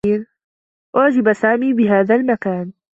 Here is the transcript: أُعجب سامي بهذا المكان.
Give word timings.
أُعجب 0.95 1.33
سامي 1.33 1.73
بهذا 1.73 2.15
المكان. 2.15 2.71